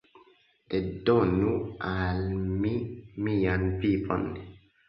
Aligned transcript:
Redonu 0.73 1.53
al 1.91 2.25
mi 2.65 2.73
mian 3.29 3.69
vivon! 3.85 4.27